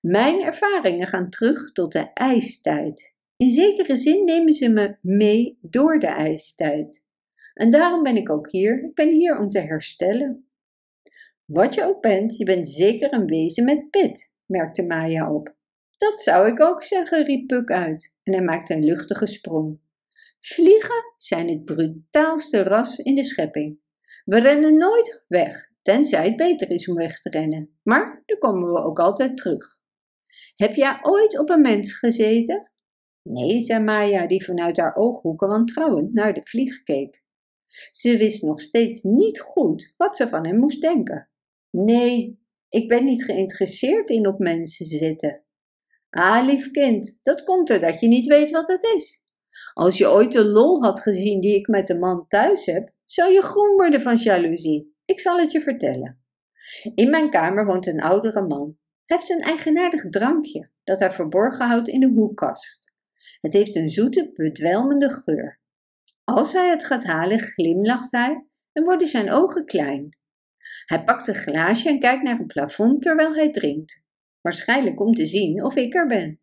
Mijn 0.00 0.42
ervaringen 0.42 1.06
gaan 1.06 1.30
terug 1.30 1.72
tot 1.72 1.92
de 1.92 2.12
ijstijd. 2.14 3.14
In 3.36 3.50
zekere 3.50 3.96
zin 3.96 4.24
nemen 4.24 4.52
ze 4.52 4.68
me 4.68 4.96
mee 5.00 5.58
door 5.60 5.98
de 5.98 6.06
ijstijd. 6.06 7.04
En 7.54 7.70
daarom 7.70 8.02
ben 8.02 8.16
ik 8.16 8.30
ook 8.30 8.50
hier. 8.50 8.84
Ik 8.84 8.94
ben 8.94 9.08
hier 9.08 9.38
om 9.38 9.48
te 9.48 9.58
herstellen. 9.58 10.48
Wat 11.44 11.74
je 11.74 11.84
ook 11.84 12.00
bent, 12.00 12.36
je 12.36 12.44
bent 12.44 12.68
zeker 12.68 13.12
een 13.12 13.26
wezen 13.26 13.64
met 13.64 13.90
pit, 13.90 14.32
merkte 14.46 14.86
Maya 14.86 15.32
op. 15.32 15.54
Dat 16.00 16.22
zou 16.22 16.48
ik 16.48 16.60
ook 16.60 16.82
zeggen, 16.82 17.24
riep 17.24 17.46
Puk 17.46 17.70
uit 17.70 18.16
en 18.22 18.32
hij 18.32 18.42
maakte 18.42 18.74
een 18.74 18.84
luchtige 18.84 19.26
sprong. 19.26 19.80
Vliegen 20.40 21.12
zijn 21.16 21.48
het 21.48 21.64
brutaalste 21.64 22.62
ras 22.62 22.98
in 22.98 23.14
de 23.14 23.24
schepping. 23.24 23.82
We 24.24 24.38
rennen 24.38 24.76
nooit 24.76 25.24
weg, 25.28 25.70
tenzij 25.82 26.24
het 26.24 26.36
beter 26.36 26.70
is 26.70 26.88
om 26.88 26.94
weg 26.94 27.20
te 27.20 27.30
rennen. 27.30 27.78
Maar 27.82 28.22
dan 28.26 28.38
komen 28.38 28.72
we 28.72 28.82
ook 28.82 28.98
altijd 28.98 29.36
terug. 29.36 29.80
Heb 30.54 30.74
jij 30.74 30.98
ooit 31.02 31.38
op 31.38 31.50
een 31.50 31.60
mens 31.60 31.98
gezeten? 31.98 32.70
Nee, 33.22 33.60
zei 33.60 33.84
Maya, 33.84 34.26
die 34.26 34.44
vanuit 34.44 34.76
haar 34.76 34.94
ooghoeken 34.94 35.48
wantrouwend 35.48 36.12
naar 36.12 36.34
de 36.34 36.44
vlieg 36.44 36.82
keek. 36.82 37.22
Ze 37.90 38.16
wist 38.16 38.42
nog 38.42 38.60
steeds 38.60 39.02
niet 39.02 39.40
goed 39.40 39.94
wat 39.96 40.16
ze 40.16 40.28
van 40.28 40.46
hem 40.46 40.58
moest 40.58 40.80
denken. 40.80 41.30
Nee, 41.70 42.42
ik 42.68 42.88
ben 42.88 43.04
niet 43.04 43.24
geïnteresseerd 43.24 44.10
in 44.10 44.28
op 44.28 44.38
mensen 44.38 44.86
zitten. 44.86 45.44
Ah, 46.10 46.46
lief 46.46 46.70
kind, 46.70 47.18
dat 47.20 47.44
komt 47.44 47.70
er 47.70 47.80
dat 47.80 48.00
je 48.00 48.08
niet 48.08 48.26
weet 48.26 48.50
wat 48.50 48.68
het 48.68 48.82
is. 48.82 49.24
Als 49.72 49.98
je 49.98 50.10
ooit 50.10 50.32
de 50.32 50.44
lol 50.44 50.82
had 50.82 51.00
gezien 51.00 51.40
die 51.40 51.56
ik 51.56 51.68
met 51.68 51.86
de 51.86 51.98
man 51.98 52.26
thuis 52.28 52.66
heb, 52.66 52.92
zou 53.06 53.32
je 53.32 53.42
groen 53.42 53.76
worden 53.76 54.00
van 54.00 54.16
jaloezie. 54.16 54.94
Ik 55.04 55.20
zal 55.20 55.38
het 55.38 55.52
je 55.52 55.60
vertellen. 55.60 56.24
In 56.94 57.10
mijn 57.10 57.30
kamer 57.30 57.66
woont 57.66 57.86
een 57.86 58.00
oudere 58.00 58.46
man. 58.46 58.78
Hij 59.04 59.16
heeft 59.16 59.30
een 59.30 59.42
eigenaardig 59.42 60.08
drankje 60.08 60.70
dat 60.84 60.98
hij 60.98 61.10
verborgen 61.10 61.66
houdt 61.66 61.88
in 61.88 62.00
de 62.00 62.08
hoekkast. 62.08 62.92
Het 63.40 63.52
heeft 63.52 63.76
een 63.76 63.88
zoete, 63.88 64.30
bedwelmende 64.34 65.10
geur. 65.10 65.60
Als 66.24 66.52
hij 66.52 66.68
het 66.68 66.84
gaat 66.84 67.04
halen, 67.04 67.38
glimlacht 67.38 68.12
hij 68.12 68.46
en 68.72 68.84
worden 68.84 69.08
zijn 69.08 69.30
ogen 69.30 69.64
klein. 69.64 70.18
Hij 70.84 71.04
pakt 71.04 71.28
een 71.28 71.34
glaasje 71.34 71.88
en 71.88 72.00
kijkt 72.00 72.22
naar 72.22 72.38
het 72.38 72.46
plafond 72.46 73.02
terwijl 73.02 73.34
hij 73.34 73.50
drinkt. 73.50 73.99
Waarschijnlijk 74.40 75.00
om 75.00 75.14
te 75.14 75.26
zien 75.26 75.64
of 75.64 75.76
ik 75.76 75.94
er 75.94 76.06
ben. 76.06 76.40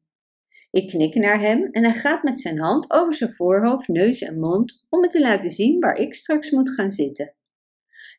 Ik 0.72 0.88
knik 0.88 1.16
naar 1.16 1.40
hem 1.40 1.70
en 1.72 1.84
hij 1.84 1.94
gaat 1.94 2.24
met 2.24 2.40
zijn 2.40 2.60
hand 2.60 2.92
over 2.92 3.14
zijn 3.14 3.34
voorhoofd, 3.34 3.88
neus 3.88 4.22
en 4.22 4.40
mond 4.40 4.86
om 4.90 5.00
me 5.00 5.08
te 5.08 5.22
laten 5.22 5.50
zien 5.50 5.80
waar 5.80 5.98
ik 5.98 6.14
straks 6.14 6.52
moet 6.52 6.70
gaan 6.70 6.92
zitten. 6.92 7.36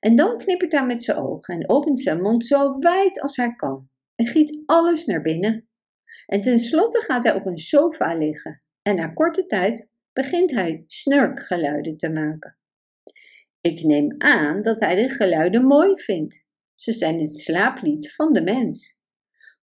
En 0.01 0.17
dan 0.17 0.39
knippert 0.39 0.73
hij 0.73 0.87
met 0.87 1.03
zijn 1.03 1.17
ogen 1.17 1.55
en 1.55 1.69
opent 1.69 2.01
zijn 2.01 2.21
mond 2.21 2.47
zo 2.47 2.79
wijd 2.79 3.21
als 3.21 3.37
hij 3.37 3.55
kan 3.55 3.89
en 4.15 4.27
giet 4.27 4.63
alles 4.67 5.05
naar 5.05 5.21
binnen. 5.21 5.69
En 6.27 6.41
tenslotte 6.41 7.01
gaat 7.01 7.25
hij 7.25 7.35
op 7.35 7.47
een 7.47 7.59
sofa 7.59 8.15
liggen 8.15 8.63
en 8.83 8.97
na 8.97 9.09
korte 9.09 9.47
tijd 9.47 9.89
begint 10.13 10.51
hij 10.51 10.85
snurkgeluiden 10.87 11.97
te 11.97 12.11
maken. 12.11 12.59
Ik 13.61 13.83
neem 13.83 14.15
aan 14.19 14.63
dat 14.63 14.81
hij 14.81 14.95
de 14.95 15.09
geluiden 15.09 15.65
mooi 15.65 15.97
vindt. 15.97 16.47
Ze 16.75 16.93
zijn 16.93 17.21
het 17.21 17.37
slaaplied 17.37 18.15
van 18.15 18.33
de 18.33 18.43
mens. 18.43 18.98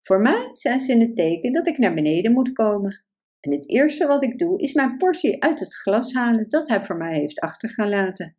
Voor 0.08 0.22
mij 0.22 0.50
zijn 0.52 0.80
ze 0.80 0.94
een 0.94 1.14
teken 1.14 1.52
dat 1.52 1.68
ik 1.68 1.78
naar 1.78 1.94
beneden 1.94 2.32
moet 2.32 2.52
komen. 2.52 3.06
En 3.40 3.52
het 3.52 3.70
eerste 3.70 4.08
wat 4.08 4.24
ik 4.24 4.40
doe 4.40 4.60
is 4.62 4.74
mijn 4.74 4.98
portie 4.98 5.44
uit 5.44 5.60
het 5.60 5.76
glas 5.76 6.14
halen 6.14 6.50
dat 6.50 6.70
hij 6.70 6.82
voor 6.82 6.98
mij 6.98 7.14
heeft 7.14 7.40
achtergelaten. 7.40 8.38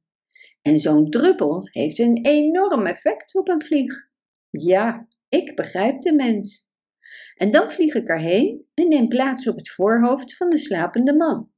En 0.62 0.78
zo'n 0.78 1.10
druppel 1.10 1.68
heeft 1.70 1.98
een 1.98 2.18
enorm 2.22 2.86
effect 2.86 3.34
op 3.34 3.48
een 3.48 3.62
vlieg. 3.62 4.08
Ja, 4.50 5.08
ik 5.28 5.56
begrijp 5.56 6.00
de 6.00 6.14
mens. 6.14 6.70
En 7.34 7.50
dan 7.50 7.72
vlieg 7.72 7.94
ik 7.94 8.08
erheen 8.08 8.66
en 8.74 8.88
neem 8.88 9.08
plaats 9.08 9.48
op 9.48 9.56
het 9.56 9.70
voorhoofd 9.70 10.36
van 10.36 10.48
de 10.48 10.58
slapende 10.58 11.14
man. 11.14 11.50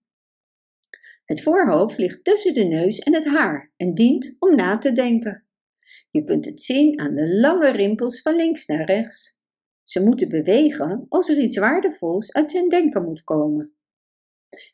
Het 1.25 1.43
voorhoofd 1.43 1.99
ligt 1.99 2.25
tussen 2.25 2.55
de 2.55 2.65
neus 2.65 2.99
en 2.99 3.15
het 3.15 3.27
haar 3.27 3.73
en 3.77 3.95
dient 3.95 4.37
om 4.38 4.55
na 4.55 4.79
te 4.79 4.93
denken. 4.93 5.47
Je 6.11 6.25
kunt 6.25 6.45
het 6.45 6.62
zien 6.62 7.00
aan 7.00 7.15
de 7.15 7.38
lange 7.41 7.71
rimpels 7.71 8.23
van 8.23 8.37
links 8.37 8.67
naar 8.67 8.85
rechts. 8.85 9.38
Ze 9.88 10.02
moeten 10.02 10.28
bewegen 10.28 11.07
als 11.09 11.28
er 11.28 11.38
iets 11.38 11.57
waardevols 11.57 12.33
uit 12.33 12.50
zijn 12.50 12.68
denken 12.68 13.04
moet 13.04 13.25
komen. 13.25 13.73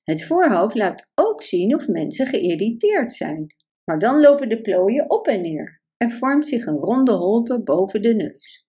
Het 0.02 0.24
voorhoofd 0.24 0.74
laat 0.74 1.10
ook 1.14 1.42
zien 1.42 1.74
of 1.74 1.88
mensen 1.88 2.26
geïrriteerd 2.26 3.12
zijn, 3.12 3.54
maar 3.84 3.98
dan 3.98 4.20
lopen 4.20 4.48
de 4.48 4.60
plooien 4.60 5.10
op 5.10 5.26
en 5.26 5.40
neer 5.40 5.82
en 5.96 6.10
vormt 6.10 6.48
zich 6.48 6.66
een 6.66 6.76
ronde 6.76 7.12
holte 7.12 7.62
boven 7.62 8.02
de 8.02 8.14
neus. 8.14 8.66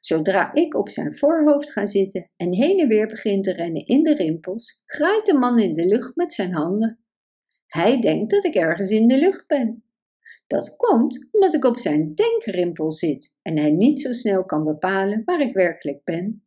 Zodra 0.00 0.52
ik 0.52 0.74
op 0.74 0.88
zijn 0.88 1.14
voorhoofd 1.14 1.72
ga 1.72 1.86
zitten 1.86 2.30
en 2.36 2.54
heen 2.54 2.78
en 2.78 2.88
weer 2.88 3.06
begin 3.06 3.42
te 3.42 3.52
rennen 3.52 3.86
in 3.86 4.02
de 4.02 4.14
rimpels, 4.14 4.80
graait 4.84 5.26
de 5.26 5.34
man 5.34 5.58
in 5.58 5.74
de 5.74 5.86
lucht 5.86 6.16
met 6.16 6.32
zijn 6.32 6.52
handen. 6.52 7.04
Hij 7.66 8.00
denkt 8.00 8.30
dat 8.30 8.44
ik 8.44 8.54
ergens 8.54 8.90
in 8.90 9.06
de 9.06 9.18
lucht 9.18 9.46
ben. 9.46 9.84
Dat 10.46 10.76
komt 10.76 11.28
omdat 11.30 11.54
ik 11.54 11.64
op 11.64 11.78
zijn 11.78 12.14
denkrimpel 12.14 12.92
zit 12.92 13.36
en 13.42 13.58
hij 13.58 13.70
niet 13.70 14.00
zo 14.00 14.12
snel 14.12 14.44
kan 14.44 14.64
bepalen 14.64 15.22
waar 15.24 15.40
ik 15.40 15.54
werkelijk 15.54 16.04
ben. 16.04 16.46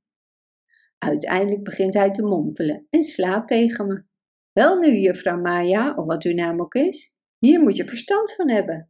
Uiteindelijk 0.97 1.63
begint 1.63 1.93
hij 1.93 2.11
te 2.11 2.21
mompelen 2.21 2.87
en 2.89 3.03
slaat 3.03 3.47
tegen 3.47 3.87
me. 3.87 4.03
Wel 4.51 4.77
nu, 4.77 4.97
juffrouw 4.97 5.41
Maya, 5.41 5.93
of 5.95 6.05
wat 6.05 6.23
uw 6.23 6.33
naam 6.33 6.61
ook 6.61 6.73
is, 6.73 7.17
hier 7.39 7.59
moet 7.59 7.75
je 7.75 7.87
verstand 7.87 8.31
van 8.33 8.49
hebben. 8.49 8.89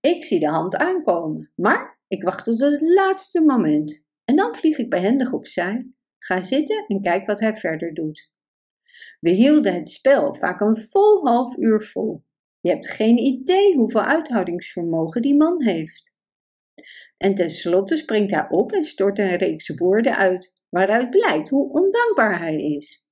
Ik 0.00 0.24
zie 0.24 0.40
de 0.40 0.48
hand 0.48 0.76
aankomen, 0.76 1.52
maar 1.54 2.00
ik 2.08 2.22
wacht 2.22 2.44
tot 2.44 2.60
het 2.60 2.80
laatste 2.80 3.40
moment. 3.40 4.08
En 4.24 4.36
dan 4.36 4.54
vlieg 4.54 4.78
ik 4.78 4.90
behendig 4.90 5.32
opzij, 5.32 5.90
ga 6.18 6.40
zitten 6.40 6.84
en 6.86 7.02
kijk 7.02 7.26
wat 7.26 7.40
hij 7.40 7.54
verder 7.54 7.94
doet. 7.94 8.30
We 9.20 9.30
hielden 9.30 9.74
het 9.74 9.90
spel 9.90 10.34
vaak 10.34 10.60
een 10.60 10.76
vol 10.76 11.26
half 11.26 11.56
uur 11.56 11.82
vol. 11.82 12.24
Je 12.66 12.72
hebt 12.72 12.90
geen 12.90 13.18
idee 13.18 13.74
hoeveel 13.74 14.00
uithoudingsvermogen 14.02 15.22
die 15.22 15.36
man 15.36 15.62
heeft. 15.62 16.14
En 17.16 17.34
tenslotte 17.34 17.96
springt 17.96 18.30
hij 18.30 18.46
op 18.48 18.72
en 18.72 18.84
stort 18.84 19.18
een 19.18 19.36
reeks 19.36 19.74
woorden 19.74 20.16
uit, 20.16 20.54
waaruit 20.68 21.10
blijkt 21.10 21.48
hoe 21.48 21.72
ondankbaar 21.72 22.38
hij 22.38 22.56
is. 22.56 23.06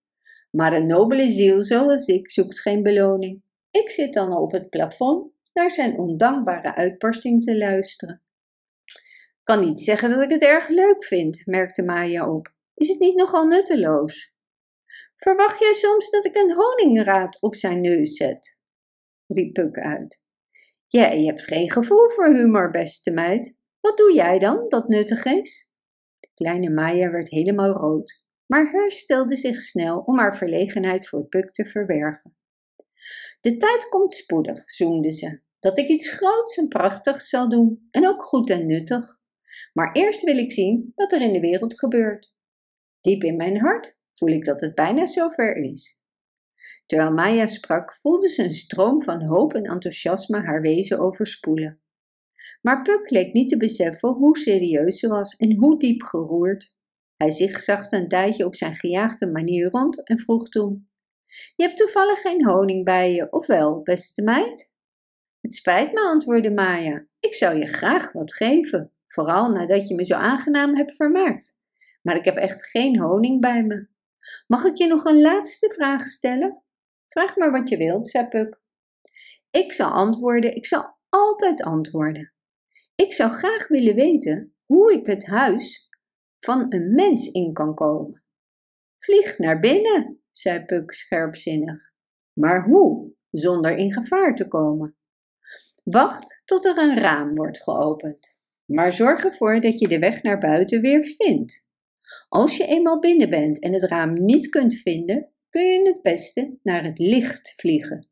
Maar 0.51 0.73
een 0.73 0.87
nobele 0.87 1.31
ziel 1.31 1.63
zoals 1.63 2.07
ik 2.07 2.31
zoekt 2.31 2.61
geen 2.61 2.83
beloning. 2.83 3.43
Ik 3.71 3.91
zit 3.91 4.15
dan 4.15 4.37
op 4.37 4.53
het 4.53 4.71
plafond 4.71 5.33
naar 5.53 5.71
zijn 5.71 5.99
ondankbare 5.99 6.75
uitbarsting 6.75 7.43
te 7.43 7.59
luisteren. 7.59 8.23
Kan 9.43 9.61
niet 9.61 9.81
zeggen 9.81 10.11
dat 10.11 10.23
ik 10.23 10.31
het 10.31 10.43
erg 10.43 10.69
leuk 10.69 11.05
vind, 11.05 11.47
merkte 11.47 11.83
Maya 11.83 12.31
op. 12.31 12.53
Is 12.75 12.89
het 12.89 12.99
niet 12.99 13.17
nogal 13.17 13.47
nutteloos? 13.47 14.33
Verwacht 15.17 15.59
jij 15.59 15.73
soms 15.73 16.11
dat 16.11 16.25
ik 16.25 16.37
een 16.37 16.55
honingraad 16.55 17.41
op 17.41 17.57
zijn 17.57 17.81
neus 17.81 18.17
zet? 18.17 18.63
Riep 19.27 19.53
Puk 19.53 19.79
uit. 19.79 20.23
Jij 20.89 21.25
hebt 21.25 21.45
geen 21.45 21.71
gevoel 21.71 22.09
voor 22.09 22.35
humor, 22.35 22.71
beste 22.71 23.11
meid. 23.11 23.57
Wat 23.81 23.97
doe 23.97 24.13
jij 24.15 24.39
dan 24.39 24.69
dat 24.69 24.89
nuttig 24.89 25.25
is? 25.25 25.69
De 26.21 26.29
kleine 26.35 26.71
Maya 26.71 27.11
werd 27.11 27.29
helemaal 27.29 27.71
rood, 27.71 28.25
maar 28.47 28.71
herstelde 28.71 29.37
zich 29.37 29.61
snel 29.61 29.99
om 29.99 30.19
haar 30.19 30.37
verlegenheid 30.37 31.09
voor 31.09 31.27
Puk 31.27 31.53
te 31.53 31.65
verbergen. 31.65 32.37
De 33.41 33.57
tijd 33.57 33.89
komt 33.89 34.15
spoedig, 34.15 34.71
zoemde 34.71 35.13
ze, 35.13 35.41
dat 35.61 35.79
ik 35.79 35.89
iets 35.89 36.11
groots 36.11 36.57
en 36.57 36.69
prachtigs 36.69 37.29
zal 37.29 37.49
doen 37.49 37.89
en 37.91 38.09
ook 38.09 38.23
goed 38.23 38.51
en 38.51 38.67
nuttig. 38.67 39.23
Maar 39.73 39.93
eerst 39.93 40.23
wil 40.23 40.37
ik 40.39 40.53
zien 40.53 40.93
wat 40.95 41.13
er 41.13 41.21
in 41.21 41.33
de 41.33 41.41
wereld 41.41 41.79
gebeurt. 41.79 42.35
Diep 43.01 43.23
in 43.23 43.37
mijn 43.37 43.59
hart 43.59 43.99
voel 44.15 44.29
ik 44.29 44.45
dat 44.45 44.61
het 44.61 44.75
bijna 44.75 45.07
zover 45.07 45.57
is. 45.57 45.99
Terwijl 46.95 47.15
Maya 47.15 47.47
sprak, 47.47 47.95
voelde 47.95 48.29
ze 48.29 48.43
een 48.43 48.53
stroom 48.53 49.03
van 49.03 49.23
hoop 49.23 49.55
en 49.55 49.65
enthousiasme 49.65 50.41
haar 50.41 50.61
wezen 50.61 50.99
overspoelen. 50.99 51.81
Maar 52.63 52.83
Puck 52.83 53.11
leek 53.11 53.33
niet 53.33 53.49
te 53.49 53.57
beseffen 53.57 54.09
hoe 54.09 54.39
serieus 54.39 54.99
ze 54.99 55.09
was 55.09 55.37
en 55.37 55.57
hoe 55.57 55.79
diep 55.79 56.03
geroerd. 56.03 56.75
Hij 57.17 57.31
zigzagde 57.31 57.97
een 57.97 58.09
tijdje 58.09 58.45
op 58.45 58.55
zijn 58.55 58.77
gejaagde 58.77 59.27
manier 59.27 59.71
rond 59.71 60.07
en 60.07 60.19
vroeg 60.19 60.49
toen: 60.49 60.89
Je 61.57 61.65
hebt 61.65 61.77
toevallig 61.77 62.21
geen 62.21 62.45
honing 62.47 62.85
bij 62.85 63.15
je, 63.15 63.33
of 63.33 63.47
wel, 63.47 63.83
beste 63.83 64.23
meid? 64.23 64.73
Het 65.41 65.55
spijt 65.55 65.93
me, 65.93 66.01
antwoordde 66.01 66.51
Maya. 66.51 67.07
Ik 67.21 67.35
zou 67.35 67.59
je 67.59 67.67
graag 67.67 68.13
wat 68.13 68.35
geven, 68.35 68.93
vooral 69.07 69.51
nadat 69.51 69.89
je 69.89 69.95
me 69.95 70.05
zo 70.05 70.15
aangenaam 70.15 70.77
hebt 70.77 70.95
vermaakt. 70.95 71.59
Maar 72.03 72.17
ik 72.17 72.25
heb 72.25 72.37
echt 72.37 72.67
geen 72.67 72.99
honing 72.99 73.41
bij 73.41 73.65
me. 73.65 73.89
Mag 74.47 74.65
ik 74.65 74.77
je 74.77 74.87
nog 74.87 75.05
een 75.05 75.21
laatste 75.21 75.73
vraag 75.73 76.07
stellen? 76.07 76.64
Vraag 77.15 77.37
maar 77.37 77.51
wat 77.51 77.69
je 77.69 77.77
wilt, 77.77 78.09
zei 78.09 78.29
Puk. 78.29 78.61
Ik 79.51 79.73
zal 79.73 79.91
antwoorden, 79.91 80.55
ik 80.55 80.67
zal 80.67 80.99
altijd 81.09 81.63
antwoorden. 81.63 82.33
Ik 82.95 83.13
zou 83.13 83.31
graag 83.31 83.69
willen 83.69 83.95
weten 83.95 84.55
hoe 84.65 84.93
ik 84.93 85.07
het 85.07 85.27
huis 85.27 85.89
van 86.39 86.73
een 86.73 86.95
mens 86.95 87.27
in 87.27 87.53
kan 87.53 87.75
komen. 87.75 88.25
Vlieg 88.97 89.39
naar 89.39 89.59
binnen, 89.59 90.23
zei 90.31 90.65
Puk 90.65 90.93
scherpzinnig. 90.93 91.93
Maar 92.33 92.65
hoe, 92.65 93.15
zonder 93.31 93.77
in 93.77 93.93
gevaar 93.93 94.35
te 94.35 94.49
komen? 94.49 94.97
Wacht 95.85 96.43
tot 96.45 96.65
er 96.65 96.79
een 96.79 96.99
raam 96.99 97.35
wordt 97.35 97.63
geopend, 97.63 98.43
maar 98.65 98.93
zorg 98.93 99.25
ervoor 99.25 99.61
dat 99.61 99.79
je 99.79 99.89
de 99.89 99.99
weg 99.99 100.23
naar 100.23 100.39
buiten 100.39 100.81
weer 100.81 101.05
vindt. 101.05 101.67
Als 102.29 102.57
je 102.57 102.67
eenmaal 102.67 102.99
binnen 102.99 103.31
bent 103.31 103.61
en 103.61 103.73
het 103.73 103.83
raam 103.83 104.25
niet 104.25 104.49
kunt 104.49 104.75
vinden, 104.75 105.34
kun 105.55 105.65
je 105.65 105.89
het 105.89 106.03
beste 106.03 106.59
naar 106.63 106.85
het 106.85 106.99
licht 106.99 107.55
vliegen. 107.57 108.09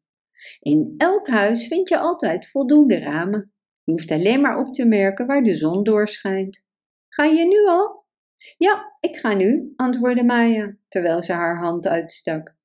In 0.60 0.94
elk 0.96 1.28
huis 1.28 1.66
vind 1.66 1.88
je 1.88 1.98
altijd 1.98 2.50
voldoende 2.50 2.98
ramen. 2.98 3.52
Je 3.84 3.92
hoeft 3.92 4.10
alleen 4.10 4.40
maar 4.40 4.58
op 4.58 4.74
te 4.74 4.84
merken 4.84 5.26
waar 5.26 5.42
de 5.42 5.54
zon 5.54 5.82
doorschijnt. 5.82 6.64
Ga 7.08 7.24
je 7.24 7.46
nu 7.46 7.66
al? 7.66 8.04
Ja, 8.56 8.96
ik 9.00 9.16
ga 9.16 9.34
nu, 9.34 9.72
antwoordde 9.76 10.24
Maya, 10.24 10.76
terwijl 10.88 11.22
ze 11.22 11.32
haar 11.32 11.58
hand 11.58 11.86
uitstak. 11.86 12.56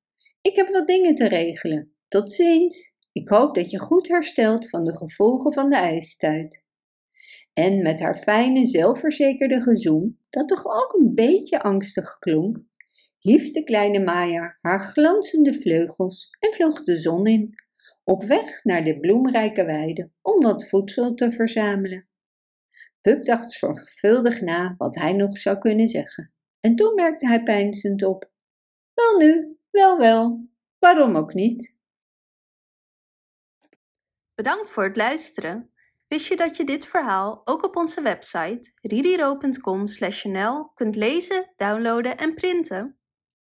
Ik 0.41 0.55
heb 0.55 0.69
wat 0.69 0.87
dingen 0.87 1.15
te 1.15 1.27
regelen. 1.27 1.95
Tot 2.07 2.31
ziens. 2.33 2.95
Ik 3.11 3.29
hoop 3.29 3.55
dat 3.55 3.71
je 3.71 3.79
goed 3.79 4.07
herstelt 4.07 4.69
van 4.69 4.83
de 4.83 4.97
gevolgen 4.97 5.53
van 5.53 5.69
de 5.69 5.77
ijstijd. 5.77 6.63
En 7.53 7.83
met 7.83 7.99
haar 7.99 8.17
fijne, 8.17 8.65
zelfverzekerde 8.65 9.61
gezoem, 9.61 10.19
dat 10.29 10.47
toch 10.47 10.65
ook 10.65 10.93
een 10.99 11.15
beetje 11.15 11.61
angstig 11.61 12.17
klonk, 12.19 12.57
hief 13.27 13.51
de 13.51 13.63
kleine 13.63 14.03
Maya 14.03 14.57
haar 14.61 14.81
glanzende 14.81 15.53
vleugels 15.53 16.29
en 16.39 16.53
vloog 16.53 16.83
de 16.83 16.95
zon 16.95 17.27
in, 17.27 17.55
op 18.03 18.23
weg 18.23 18.63
naar 18.63 18.83
de 18.83 18.99
bloemrijke 18.99 19.65
weide 19.65 20.11
om 20.21 20.41
wat 20.41 20.67
voedsel 20.67 21.13
te 21.13 21.31
verzamelen. 21.31 22.09
Puck 23.01 23.25
dacht 23.25 23.51
zorgvuldig 23.51 24.41
na 24.41 24.75
wat 24.77 24.95
hij 24.95 25.13
nog 25.13 25.37
zou 25.37 25.57
kunnen 25.57 25.87
zeggen, 25.87 26.33
en 26.59 26.75
toen 26.75 26.93
merkte 26.93 27.27
hij 27.27 27.43
peinzend 27.43 28.03
op: 28.03 28.31
Wel 28.93 29.17
nu, 29.17 29.57
wel 29.71 29.97
wel, 29.97 30.47
waarom 30.79 31.15
ook 31.15 31.33
niet? 31.33 31.75
Bedankt 34.35 34.69
voor 34.69 34.83
het 34.83 34.95
luisteren. 34.95 35.71
Wist 36.07 36.27
je 36.27 36.35
dat 36.35 36.57
je 36.57 36.63
dit 36.63 36.85
verhaal 36.85 37.41
ook 37.45 37.65
op 37.65 37.75
onze 37.75 38.01
website 38.01 38.71
ririro.com/nl 38.81 40.71
kunt 40.73 40.95
lezen, 40.95 41.53
downloaden 41.55 42.17
en 42.17 42.33
printen? 42.33 42.96